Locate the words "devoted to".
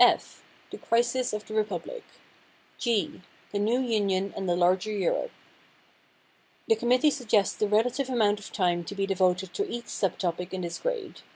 9.05-9.69